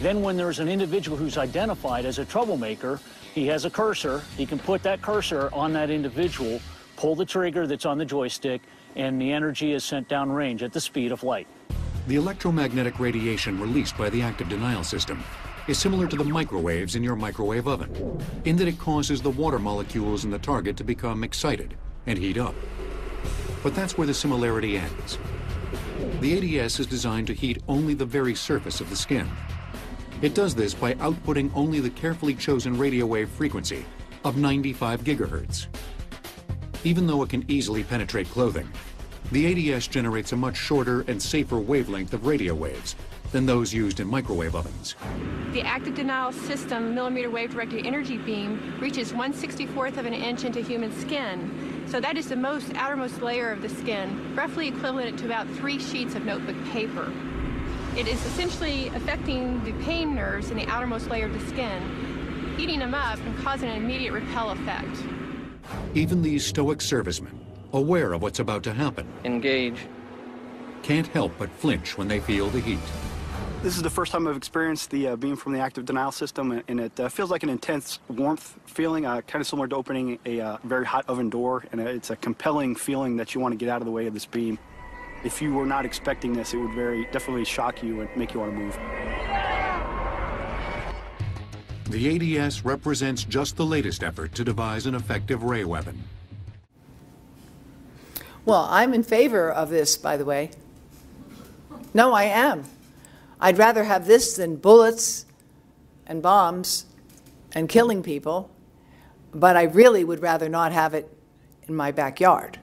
Then 0.00 0.22
when 0.22 0.36
there's 0.36 0.58
an 0.58 0.68
individual 0.68 1.16
who's 1.16 1.38
identified 1.38 2.04
as 2.04 2.18
a 2.18 2.24
troublemaker, 2.24 3.00
he 3.34 3.46
has 3.46 3.64
a 3.64 3.70
cursor. 3.70 4.22
He 4.36 4.46
can 4.46 4.58
put 4.58 4.82
that 4.82 5.00
cursor 5.00 5.48
on 5.52 5.72
that 5.72 5.90
individual, 5.90 6.60
pull 6.96 7.14
the 7.14 7.24
trigger 7.24 7.66
that's 7.66 7.86
on 7.86 7.98
the 7.98 8.04
joystick, 8.04 8.62
and 8.96 9.20
the 9.20 9.32
energy 9.32 9.72
is 9.72 9.84
sent 9.84 10.08
downrange 10.08 10.62
at 10.62 10.72
the 10.72 10.80
speed 10.80 11.12
of 11.12 11.22
light. 11.22 11.46
The 12.08 12.16
electromagnetic 12.16 12.98
radiation 12.98 13.60
released 13.60 13.96
by 13.96 14.10
the 14.10 14.22
active 14.22 14.48
denial 14.48 14.84
system 14.84 15.22
is 15.68 15.78
similar 15.78 16.08
to 16.08 16.16
the 16.16 16.24
microwaves 16.24 16.96
in 16.96 17.02
your 17.04 17.14
microwave 17.14 17.68
oven, 17.68 18.20
in 18.44 18.56
that 18.56 18.66
it 18.66 18.78
causes 18.78 19.22
the 19.22 19.30
water 19.30 19.60
molecules 19.60 20.24
in 20.24 20.30
the 20.30 20.38
target 20.38 20.76
to 20.76 20.84
become 20.84 21.22
excited 21.22 21.76
and 22.06 22.18
heat 22.18 22.36
up. 22.36 22.54
But 23.62 23.76
that's 23.76 23.96
where 23.96 24.06
the 24.06 24.14
similarity 24.14 24.76
ends. 24.76 25.18
The 26.20 26.60
ADS 26.60 26.80
is 26.80 26.86
designed 26.86 27.26
to 27.28 27.34
heat 27.34 27.62
only 27.68 27.94
the 27.94 28.06
very 28.06 28.34
surface 28.34 28.80
of 28.80 28.90
the 28.90 28.96
skin. 28.96 29.28
It 30.22 30.34
does 30.34 30.54
this 30.54 30.72
by 30.72 30.94
outputting 30.94 31.50
only 31.54 31.80
the 31.80 31.90
carefully 31.90 32.34
chosen 32.34 32.78
radio 32.78 33.06
wave 33.06 33.28
frequency 33.28 33.84
of 34.24 34.36
95 34.36 35.02
gigahertz. 35.02 35.66
Even 36.84 37.06
though 37.06 37.22
it 37.22 37.28
can 37.28 37.44
easily 37.48 37.82
penetrate 37.82 38.28
clothing, 38.28 38.70
the 39.32 39.72
ADS 39.72 39.86
generates 39.86 40.32
a 40.32 40.36
much 40.36 40.56
shorter 40.56 41.02
and 41.08 41.20
safer 41.20 41.58
wavelength 41.58 42.12
of 42.12 42.26
radio 42.26 42.54
waves 42.54 42.96
than 43.32 43.46
those 43.46 43.72
used 43.72 43.98
in 43.98 44.06
microwave 44.06 44.54
ovens. 44.54 44.94
The 45.52 45.62
active 45.62 45.94
denial 45.94 46.32
system 46.32 46.94
millimeter 46.94 47.30
wave 47.30 47.52
directed 47.52 47.86
energy 47.86 48.18
beam 48.18 48.78
reaches 48.78 49.12
164th 49.12 49.96
of 49.96 50.06
an 50.06 50.12
inch 50.12 50.44
into 50.44 50.60
human 50.60 50.92
skin. 51.00 51.61
So 51.86 52.00
that 52.00 52.16
is 52.16 52.28
the 52.28 52.36
most 52.36 52.72
outermost 52.74 53.20
layer 53.20 53.50
of 53.50 53.62
the 53.62 53.68
skin, 53.68 54.34
roughly 54.34 54.68
equivalent 54.68 55.18
to 55.18 55.26
about 55.26 55.46
three 55.50 55.78
sheets 55.78 56.14
of 56.14 56.24
notebook 56.24 56.56
paper. 56.70 57.12
It 57.96 58.08
is 58.08 58.24
essentially 58.24 58.88
affecting 58.88 59.62
the 59.64 59.72
pain 59.84 60.14
nerves 60.14 60.50
in 60.50 60.56
the 60.56 60.66
outermost 60.66 61.10
layer 61.10 61.26
of 61.26 61.32
the 61.34 61.46
skin, 61.50 62.54
heating 62.56 62.78
them 62.78 62.94
up 62.94 63.18
and 63.18 63.36
causing 63.44 63.68
an 63.68 63.76
immediate 63.76 64.12
repel 64.12 64.50
effect. 64.50 64.96
Even 65.94 66.22
these 66.22 66.46
stoic 66.46 66.80
servicemen, 66.80 67.38
aware 67.74 68.14
of 68.14 68.22
what's 68.22 68.38
about 68.38 68.62
to 68.62 68.72
happen, 68.72 69.06
engage, 69.24 69.86
can't 70.82 71.06
help 71.08 71.32
but 71.38 71.50
flinch 71.50 71.98
when 71.98 72.08
they 72.08 72.20
feel 72.20 72.48
the 72.48 72.60
heat. 72.60 72.78
This 73.62 73.76
is 73.76 73.82
the 73.82 73.90
first 73.90 74.10
time 74.10 74.26
I've 74.26 74.36
experienced 74.36 74.90
the 74.90 75.06
uh, 75.06 75.14
beam 75.14 75.36
from 75.36 75.52
the 75.52 75.60
active 75.60 75.84
denial 75.84 76.10
system, 76.10 76.64
and 76.66 76.80
it 76.80 76.98
uh, 76.98 77.08
feels 77.08 77.30
like 77.30 77.44
an 77.44 77.48
intense 77.48 78.00
warmth 78.08 78.58
feeling, 78.66 79.06
uh, 79.06 79.20
kind 79.20 79.40
of 79.40 79.46
similar 79.46 79.68
to 79.68 79.76
opening 79.76 80.18
a 80.26 80.40
uh, 80.40 80.56
very 80.64 80.84
hot 80.84 81.04
oven 81.08 81.30
door, 81.30 81.64
and 81.70 81.80
uh, 81.80 81.84
it's 81.84 82.10
a 82.10 82.16
compelling 82.16 82.74
feeling 82.74 83.16
that 83.18 83.36
you 83.36 83.40
want 83.40 83.52
to 83.52 83.56
get 83.56 83.68
out 83.68 83.80
of 83.80 83.84
the 83.84 83.92
way 83.92 84.08
of 84.08 84.14
this 84.14 84.26
beam. 84.26 84.58
If 85.22 85.40
you 85.40 85.54
were 85.54 85.64
not 85.64 85.84
expecting 85.84 86.32
this, 86.32 86.52
it 86.52 86.56
would 86.56 86.74
very 86.74 87.04
definitely 87.12 87.44
shock 87.44 87.84
you 87.84 88.00
and 88.00 88.16
make 88.16 88.34
you 88.34 88.40
want 88.40 88.50
to 88.52 88.58
move. 88.58 88.76
The 91.88 92.38
ADS 92.40 92.64
represents 92.64 93.22
just 93.22 93.56
the 93.56 93.64
latest 93.64 94.02
effort 94.02 94.34
to 94.34 94.42
devise 94.42 94.86
an 94.86 94.96
effective 94.96 95.44
ray 95.44 95.62
weapon. 95.62 96.02
Well, 98.44 98.66
I'm 98.68 98.92
in 98.92 99.04
favor 99.04 99.52
of 99.52 99.70
this, 99.70 99.96
by 99.96 100.16
the 100.16 100.24
way. 100.24 100.50
No, 101.94 102.12
I 102.12 102.24
am. 102.24 102.64
I'd 103.42 103.58
rather 103.58 103.82
have 103.82 104.06
this 104.06 104.36
than 104.36 104.54
bullets 104.54 105.26
and 106.06 106.22
bombs 106.22 106.86
and 107.56 107.68
killing 107.68 108.00
people, 108.00 108.48
but 109.34 109.56
I 109.56 109.64
really 109.64 110.04
would 110.04 110.22
rather 110.22 110.48
not 110.48 110.70
have 110.70 110.94
it 110.94 111.12
in 111.66 111.74
my 111.74 111.90
backyard. 111.90 112.60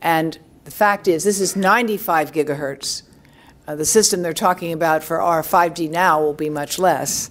And 0.00 0.38
the 0.62 0.70
fact 0.70 1.08
is, 1.08 1.24
this 1.24 1.40
is 1.40 1.56
95 1.56 2.30
gigahertz. 2.30 3.02
Uh, 3.66 3.74
the 3.74 3.84
system 3.84 4.22
they're 4.22 4.32
talking 4.32 4.72
about 4.72 5.02
for 5.02 5.20
our 5.20 5.42
5G 5.42 5.90
now 5.90 6.22
will 6.22 6.34
be 6.34 6.48
much 6.48 6.78
less. 6.78 7.28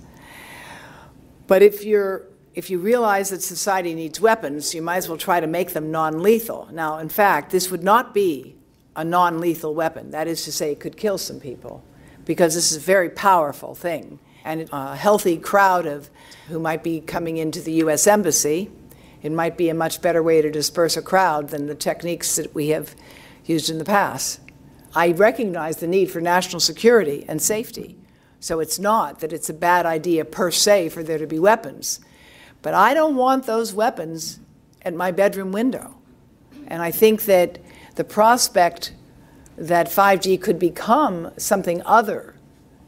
But 1.47 1.61
if 1.61 1.85
you're 1.85 2.25
if 2.55 2.69
you 2.69 2.77
realize 2.79 3.29
that 3.29 3.41
society 3.41 3.93
needs 3.93 4.19
weapons, 4.19 4.75
you 4.75 4.81
might 4.81 4.97
as 4.97 5.07
well 5.07 5.17
try 5.17 5.39
to 5.39 5.47
make 5.47 5.71
them 5.71 5.91
non 5.91 6.21
lethal. 6.21 6.67
Now, 6.73 6.97
in 6.97 7.07
fact, 7.07 7.51
this 7.51 7.71
would 7.71 7.83
not 7.83 8.13
be 8.13 8.57
a 8.97 9.05
non 9.05 9.39
lethal 9.39 9.73
weapon. 9.73 10.11
That 10.11 10.27
is 10.27 10.43
to 10.43 10.51
say, 10.51 10.73
it 10.73 10.81
could 10.81 10.97
kill 10.97 11.17
some 11.17 11.39
people 11.39 11.85
because 12.29 12.53
this 12.53 12.71
is 12.71 12.77
a 12.77 12.79
very 12.79 13.09
powerful 13.09 13.73
thing. 13.73 14.19
And 14.45 14.69
uh, 14.71 14.89
a 14.91 14.95
healthy 14.95 15.35
crowd 15.35 15.87
of 15.87 16.11
who 16.47 16.59
might 16.59 16.83
be 16.83 17.01
coming 17.01 17.37
into 17.37 17.59
the 17.59 17.71
U.S. 17.71 18.05
Embassy, 18.05 18.69
it 19.23 19.31
might 19.31 19.57
be 19.57 19.67
a 19.67 19.73
much 19.73 19.99
better 19.99 20.21
way 20.21 20.39
to 20.39 20.51
disperse 20.51 20.95
a 20.95 21.01
crowd 21.01 21.49
than 21.49 21.65
the 21.65 21.73
techniques 21.73 22.35
that 22.35 22.53
we 22.53 22.67
have 22.67 22.95
used 23.45 23.71
in 23.71 23.79
the 23.79 23.83
past. 23.83 24.41
I 24.93 25.13
recognize 25.13 25.77
the 25.77 25.87
need 25.87 26.11
for 26.11 26.21
national 26.21 26.59
security 26.59 27.25
and 27.27 27.41
safety. 27.41 27.97
So 28.39 28.59
it's 28.59 28.77
not 28.77 29.21
that 29.21 29.33
it's 29.33 29.49
a 29.49 29.53
bad 29.53 29.87
idea 29.87 30.23
per 30.23 30.51
se 30.51 30.89
for 30.89 31.01
there 31.01 31.17
to 31.17 31.25
be 31.25 31.39
weapons. 31.39 31.99
But 32.61 32.75
I 32.75 32.93
don't 32.93 33.15
want 33.15 33.47
those 33.47 33.73
weapons 33.73 34.39
at 34.83 34.93
my 34.93 35.09
bedroom 35.09 35.51
window. 35.51 35.97
And 36.67 36.83
I 36.83 36.91
think 36.91 37.23
that 37.23 37.57
the 37.95 38.03
prospect 38.03 38.93
that 39.59 39.87
5G 39.87 40.41
could 40.41 40.57
become 40.57 41.31
something 41.37 41.81
other 41.85 42.35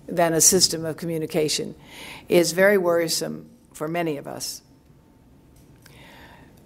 than 0.08 0.34
a 0.34 0.42
system 0.42 0.86
of 0.86 0.98
communication 0.98 1.76
is 2.30 2.54
very 2.54 2.78
worrisome 2.78 3.50
for 3.74 3.88
many 3.88 4.18
of 4.18 4.26
us. 4.26 4.62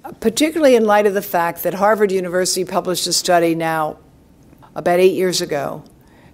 Uh, 0.03 0.11
particularly 0.13 0.75
in 0.75 0.85
light 0.85 1.07
of 1.07 1.15
the 1.15 1.21
fact 1.21 1.63
that 1.63 1.73
Harvard 1.73 2.11
University 2.11 2.63
published 2.63 3.07
a 3.07 3.13
study 3.13 3.55
now 3.55 3.97
about 4.75 4.99
eight 4.99 5.13
years 5.13 5.41
ago 5.41 5.83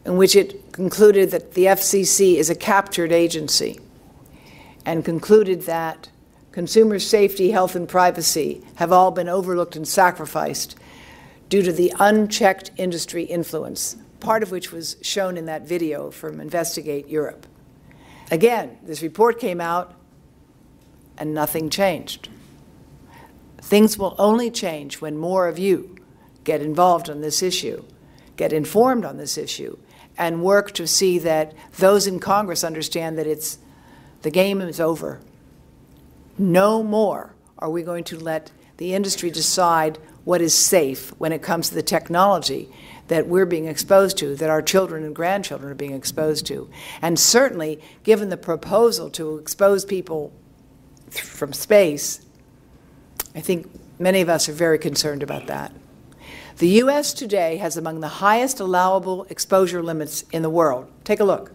in 0.06 0.18
which 0.18 0.36
it 0.36 0.74
concluded 0.74 1.32
that 1.32 1.54
the 1.54 1.66
FCC 1.66 2.36
is 2.36 2.50
a 2.50 2.56
captured 2.56 3.12
agency 3.12 3.80
and 4.86 5.06
concluded 5.06 5.62
that 5.62 6.10
consumer 6.52 7.00
safety, 7.00 7.52
health, 7.52 7.76
and 7.76 7.88
privacy 7.88 8.62
have 8.76 8.92
all 8.92 9.12
been 9.12 9.30
overlooked 9.30 9.76
and 9.76 9.88
sacrificed 9.88 10.76
due 11.52 11.62
to 11.62 11.74
the 11.74 11.94
unchecked 12.00 12.72
industry 12.78 13.24
influence, 13.24 13.98
part 14.22 14.42
of 14.42 14.52
which 14.52 14.72
was 14.72 14.96
shown 15.02 15.36
in 15.36 15.46
that 15.48 15.68
video 15.68 16.10
from 16.10 16.40
Investigate 16.40 17.10
Europe. 17.10 17.46
Again, 18.32 18.78
this 18.82 19.02
report 19.02 19.38
came 19.38 19.60
out 19.60 19.94
and 21.18 21.34
nothing 21.34 21.70
changed. 21.70 22.30
Things 23.58 23.98
will 23.98 24.16
only 24.18 24.50
change 24.50 25.02
when 25.02 25.18
more 25.18 25.50
of 25.50 25.60
you 25.60 25.98
get 26.46 26.62
involved 26.62 27.10
on 27.10 27.20
this 27.20 27.44
issue, 27.44 27.84
get 28.38 28.54
informed 28.54 29.04
on 29.04 29.18
this 29.18 29.38
issue, 29.38 29.78
and 30.18 30.44
work 30.44 30.72
to 30.72 30.88
see 30.88 31.20
that 31.20 31.54
those 31.78 32.08
in 32.08 32.22
Congress 32.22 32.64
understand 32.64 33.18
that 33.18 33.28
it's 33.28 33.60
the 34.22 34.32
game 34.32 34.62
is 34.62 34.80
over. 34.80 35.20
No 36.38 36.82
more 36.82 37.36
are 37.60 37.70
we 37.70 37.84
going 37.84 38.06
to 38.06 38.18
let 38.18 38.52
the 38.78 38.94
industry 38.94 39.30
decide 39.30 40.00
what 40.24 40.42
is 40.42 40.54
safe 40.54 41.10
when 41.20 41.32
it 41.32 41.42
comes 41.42 41.70
to 41.70 41.76
the 41.76 41.84
technology 41.84 42.70
that 43.08 43.28
we're 43.28 43.46
being 43.46 43.66
exposed 43.66 44.18
to, 44.18 44.36
that 44.36 44.50
our 44.50 44.62
children 44.62 45.04
and 45.04 45.16
grandchildren 45.16 45.72
are 45.72 45.76
being 45.76 45.94
exposed 45.94 46.46
to. 46.46 46.70
And 47.02 47.20
certainly, 47.20 47.82
given 48.04 48.30
the 48.30 48.38
proposal 48.38 49.10
to 49.12 49.38
expose 49.38 49.84
people 49.84 50.32
from 51.10 51.52
space, 51.52 52.26
I 53.36 53.42
think 53.42 53.70
many 54.00 54.22
of 54.22 54.30
us 54.30 54.48
are 54.48 54.54
very 54.54 54.80
concerned 54.80 55.24
about 55.24 55.48
that. 55.48 55.74
The 56.58 56.70
U.S. 56.70 57.14
today 57.14 57.58
has 57.58 57.76
among 57.76 58.02
the 58.02 58.08
highest 58.08 58.60
allowable 58.60 59.26
exposure 59.30 59.82
limits 59.82 60.24
in 60.32 60.42
the 60.42 60.50
world. 60.50 60.90
Take 61.04 61.20
a 61.20 61.24
look. 61.24 61.54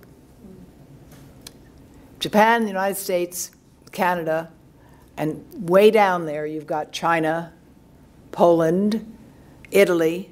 Japan, 2.19 2.63
the 2.63 2.69
United 2.69 2.97
States, 2.97 3.51
Canada, 3.93 4.51
and 5.17 5.45
way 5.69 5.91
down 5.91 6.27
there 6.27 6.45
you've 6.45 6.67
got 6.67 6.93
China, 6.93 7.53
Poland, 8.37 9.17
Italy, 9.71 10.29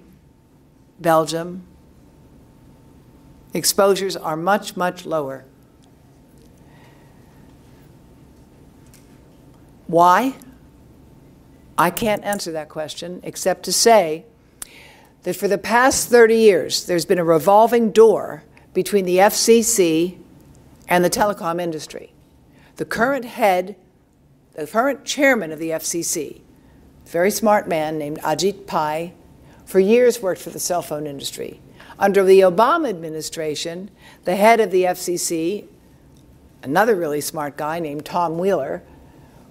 Belgium. 1.01 1.63
Exposures 3.55 4.15
are 4.15 4.37
much, 4.37 4.77
much 4.77 5.07
lower. 5.07 5.47
Why? 9.87 10.35
I 11.79 11.89
can't 11.89 12.23
answer 12.25 12.53
that 12.53 12.69
question 12.69 13.21
except 13.23 13.63
to 13.65 13.73
say 13.73 14.27
that 15.23 15.35
for 15.35 15.49
the 15.49 15.57
past 15.57 16.11
30 16.11 16.37
years, 16.37 16.85
there's 16.85 17.07
been 17.07 17.19
a 17.19 17.25
revolving 17.25 17.91
door 17.91 18.45
between 18.75 19.07
the 19.07 19.17
FCC 19.17 20.19
and 20.89 21.03
the 21.03 21.09
telecom 21.09 21.59
industry. 21.59 22.13
The 22.77 22.85
current 22.85 23.25
head, 23.25 23.77
the 24.53 24.67
current 24.67 25.07
chairman 25.07 25.53
of 25.53 25.59
the 25.59 25.71
FCC, 25.71 26.43
very 27.07 27.31
smart 27.31 27.69
man 27.69 27.99
named 27.99 28.19
Ajit 28.21 28.67
Pai, 28.67 29.15
for 29.65 29.81
years 29.81 30.21
worked 30.21 30.41
for 30.41 30.51
the 30.51 30.59
cell 30.59 30.83
phone 30.83 31.07
industry. 31.07 31.61
Under 31.99 32.25
the 32.25 32.41
Obama 32.41 32.89
administration, 32.89 33.91
the 34.25 34.37
head 34.37 34.61
of 34.61 34.71
the 34.71 34.85
FCC, 34.85 35.67
another 36.63 36.97
really 36.97 37.21
smart 37.21 37.57
guy 37.57 37.79
named 37.79 38.05
Tom 38.05 38.39
Wheeler, 38.39 38.83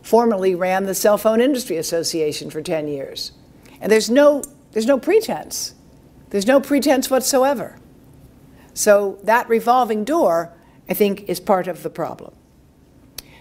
formerly 0.02 0.54
ran 0.54 0.84
the 0.84 0.94
Cell 0.94 1.18
Phone 1.18 1.40
Industry 1.40 1.78
Association 1.78 2.50
for 2.50 2.62
10 2.62 2.88
years. 2.88 3.32
And 3.80 3.92
there's 3.92 4.10
no, 4.10 4.44
there's 4.74 4.86
no 4.86 5.00
pretense. 5.00 5.76
There's 6.30 6.48
no 6.48 6.60
pretense 6.60 7.10
whatsoever. 7.10 7.78
So 8.74 9.20
that 9.24 9.48
revolving 9.48 10.04
door, 10.04 10.52
I 10.90 10.94
think, 10.94 11.30
is 11.30 11.40
part 11.40 11.68
of 11.68 11.84
the 11.84 11.90
problem. 11.90 12.34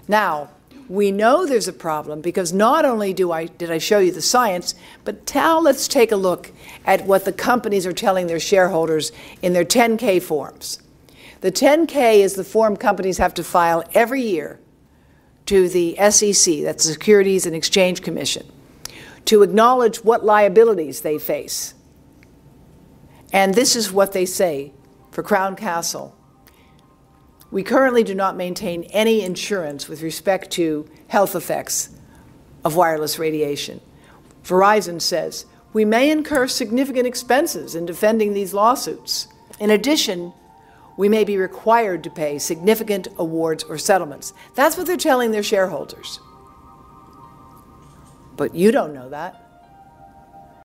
Now, 0.06 0.50
we 0.92 1.10
know 1.10 1.46
there's 1.46 1.68
a 1.68 1.72
problem 1.72 2.20
because 2.20 2.52
not 2.52 2.84
only 2.84 3.14
do 3.14 3.32
I, 3.32 3.46
did 3.46 3.70
I 3.70 3.78
show 3.78 3.98
you 3.98 4.12
the 4.12 4.20
science, 4.20 4.74
but 5.04 5.34
now 5.34 5.58
let's 5.58 5.88
take 5.88 6.12
a 6.12 6.16
look 6.16 6.52
at 6.84 7.06
what 7.06 7.24
the 7.24 7.32
companies 7.32 7.86
are 7.86 7.94
telling 7.94 8.26
their 8.26 8.38
shareholders 8.38 9.10
in 9.40 9.54
their 9.54 9.64
10K 9.64 10.20
forms. 10.20 10.82
The 11.40 11.50
10K 11.50 12.16
is 12.16 12.34
the 12.34 12.44
form 12.44 12.76
companies 12.76 13.16
have 13.16 13.32
to 13.34 13.42
file 13.42 13.82
every 13.94 14.20
year 14.20 14.60
to 15.46 15.66
the 15.66 15.96
SEC, 16.10 16.60
that's 16.60 16.84
the 16.84 16.92
Securities 16.92 17.46
and 17.46 17.56
Exchange 17.56 18.02
Commission, 18.02 18.46
to 19.24 19.42
acknowledge 19.42 20.04
what 20.04 20.26
liabilities 20.26 21.00
they 21.00 21.18
face. 21.18 21.72
And 23.32 23.54
this 23.54 23.76
is 23.76 23.90
what 23.90 24.12
they 24.12 24.26
say 24.26 24.74
for 25.10 25.22
Crown 25.22 25.56
Castle. 25.56 26.14
We 27.52 27.62
currently 27.62 28.02
do 28.02 28.14
not 28.14 28.34
maintain 28.34 28.84
any 28.84 29.22
insurance 29.22 29.86
with 29.86 30.00
respect 30.00 30.50
to 30.52 30.88
health 31.08 31.36
effects 31.36 31.90
of 32.64 32.74
wireless 32.74 33.18
radiation. 33.18 33.82
Verizon 34.42 35.00
says 35.00 35.44
we 35.74 35.84
may 35.84 36.10
incur 36.10 36.48
significant 36.48 37.06
expenses 37.06 37.74
in 37.74 37.84
defending 37.84 38.32
these 38.32 38.54
lawsuits. 38.54 39.28
In 39.60 39.70
addition, 39.70 40.32
we 40.96 41.10
may 41.10 41.24
be 41.24 41.36
required 41.36 42.02
to 42.04 42.10
pay 42.10 42.38
significant 42.38 43.08
awards 43.18 43.64
or 43.64 43.76
settlements. 43.76 44.32
That's 44.54 44.78
what 44.78 44.86
they're 44.86 44.96
telling 44.96 45.30
their 45.30 45.42
shareholders. 45.42 46.20
But 48.34 48.54
you 48.54 48.72
don't 48.72 48.94
know 48.94 49.10
that. 49.10 49.41